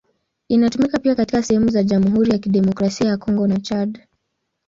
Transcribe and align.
Inatumika 0.49 0.99
pia 0.99 1.15
katika 1.15 1.43
sehemu 1.43 1.69
za 1.69 1.83
Jamhuri 1.83 2.31
ya 2.31 2.37
Kidemokrasia 2.37 3.07
ya 3.07 3.17
Kongo 3.17 3.47
na 3.47 3.59
Chad. 3.59 4.07